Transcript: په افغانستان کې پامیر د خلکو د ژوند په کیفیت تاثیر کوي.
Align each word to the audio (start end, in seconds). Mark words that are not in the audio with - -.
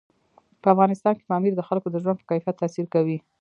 په 0.61 0.67
افغانستان 0.73 1.13
کې 1.17 1.27
پامیر 1.31 1.53
د 1.57 1.61
خلکو 1.69 1.87
د 1.91 1.95
ژوند 2.03 2.17
په 2.19 2.25
کیفیت 2.29 2.55
تاثیر 2.61 2.85
کوي. 2.93 3.17